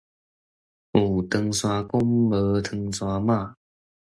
[0.93, 2.01] 有唐山公，
[2.31, 3.53] 無唐山媽